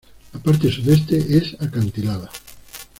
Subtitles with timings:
[0.33, 2.27] La parte sudeste es acantilada.